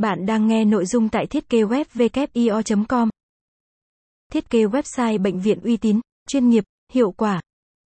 [0.00, 1.84] Bạn đang nghe nội dung tại thiết kế web
[2.88, 3.08] com
[4.32, 7.40] Thiết kế website bệnh viện uy tín, chuyên nghiệp, hiệu quả.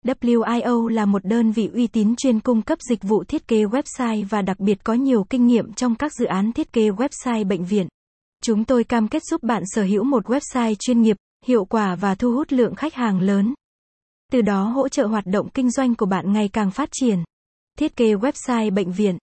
[0.06, 4.26] WIO là một đơn vị uy tín chuyên cung cấp dịch vụ thiết kế website
[4.28, 7.64] và đặc biệt có nhiều kinh nghiệm trong các dự án thiết kế website bệnh
[7.64, 7.88] viện.
[8.42, 11.16] Chúng tôi cam kết giúp bạn sở hữu một website chuyên nghiệp,
[11.46, 13.54] hiệu quả và thu hút lượng khách hàng lớn.
[14.32, 17.18] Từ đó hỗ trợ hoạt động kinh doanh của bạn ngày càng phát triển.
[17.78, 19.18] Thiết kế website bệnh viện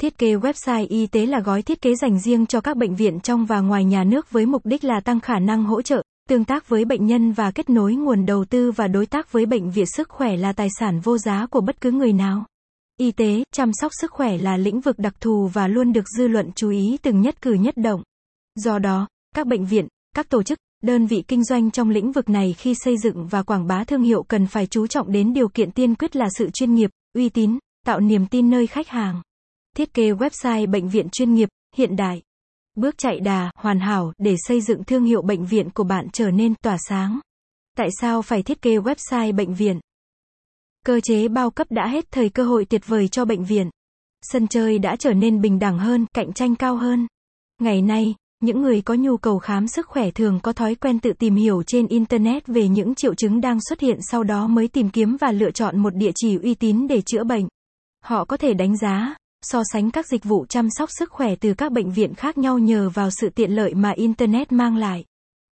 [0.00, 3.20] Thiết kế website y tế là gói thiết kế dành riêng cho các bệnh viện
[3.20, 6.44] trong và ngoài nhà nước với mục đích là tăng khả năng hỗ trợ, tương
[6.44, 9.70] tác với bệnh nhân và kết nối nguồn đầu tư và đối tác với bệnh
[9.70, 12.44] viện sức khỏe là tài sản vô giá của bất cứ người nào.
[12.96, 16.28] Y tế, chăm sóc sức khỏe là lĩnh vực đặc thù và luôn được dư
[16.28, 18.02] luận chú ý từng nhất cử nhất động.
[18.54, 22.28] Do đó, các bệnh viện, các tổ chức, đơn vị kinh doanh trong lĩnh vực
[22.28, 25.48] này khi xây dựng và quảng bá thương hiệu cần phải chú trọng đến điều
[25.48, 29.22] kiện tiên quyết là sự chuyên nghiệp, uy tín, tạo niềm tin nơi khách hàng.
[29.76, 32.22] Thiết kế website bệnh viện chuyên nghiệp, hiện đại.
[32.74, 36.30] Bước chạy đà, hoàn hảo để xây dựng thương hiệu bệnh viện của bạn trở
[36.30, 37.20] nên tỏa sáng.
[37.76, 39.80] Tại sao phải thiết kế website bệnh viện?
[40.84, 43.70] Cơ chế bao cấp đã hết thời cơ hội tuyệt vời cho bệnh viện.
[44.22, 47.06] Sân chơi đã trở nên bình đẳng hơn, cạnh tranh cao hơn.
[47.60, 51.12] Ngày nay, những người có nhu cầu khám sức khỏe thường có thói quen tự
[51.12, 54.90] tìm hiểu trên internet về những triệu chứng đang xuất hiện sau đó mới tìm
[54.90, 57.48] kiếm và lựa chọn một địa chỉ uy tín để chữa bệnh.
[58.04, 61.54] Họ có thể đánh giá, so sánh các dịch vụ chăm sóc sức khỏe từ
[61.54, 65.04] các bệnh viện khác nhau nhờ vào sự tiện lợi mà Internet mang lại.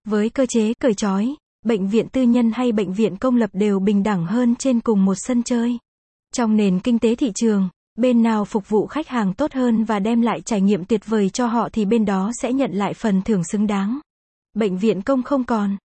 [0.09, 3.79] Với cơ chế cởi trói, bệnh viện tư nhân hay bệnh viện công lập đều
[3.79, 5.79] bình đẳng hơn trên cùng một sân chơi.
[6.35, 9.99] Trong nền kinh tế thị trường, bên nào phục vụ khách hàng tốt hơn và
[9.99, 13.23] đem lại trải nghiệm tuyệt vời cho họ thì bên đó sẽ nhận lại phần
[13.23, 14.01] thưởng xứng đáng.
[14.55, 15.77] Bệnh viện công không còn